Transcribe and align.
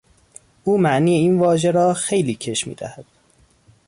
او 0.63 0.77
معنی 0.77 1.11
این 1.11 1.39
واژه 1.39 1.71
را 1.71 1.93
خیلی 1.93 2.35
کش 2.35 2.67
میدهد. 2.67 3.05